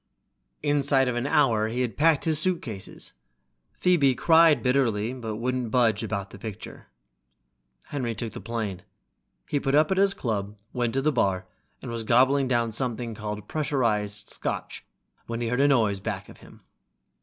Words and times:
Inside 0.63 1.07
of 1.07 1.15
an 1.15 1.27
hour 1.27 1.67
he 1.67 1.81
had 1.81 1.95
packed 1.95 2.25
his 2.25 2.39
suitcases. 2.39 3.13
Phoebe 3.73 4.15
cried 4.15 4.63
bitterly, 4.63 5.13
but 5.13 5.35
wouldn't 5.35 5.69
budge 5.69 6.01
about 6.01 6.31
the 6.31 6.39
picture. 6.39 6.87
Henry 7.83 8.15
took 8.15 8.33
the 8.33 8.41
plane. 8.41 8.81
He 9.47 9.59
put 9.59 9.75
up 9.75 9.91
at 9.91 9.97
his 9.97 10.15
club, 10.15 10.55
went 10.73 10.95
to 10.95 11.03
the 11.03 11.11
bar, 11.11 11.45
and 11.83 11.91
was 11.91 12.03
gobbling 12.03 12.47
down 12.47 12.71
something 12.71 13.13
called 13.13 13.47
pressurized 13.47 14.31
scotch, 14.31 14.83
when 15.27 15.39
he 15.39 15.49
heard 15.49 15.61
a 15.61 15.67
noise 15.67 15.99
back 15.99 16.29
of 16.29 16.37
him. 16.39 16.61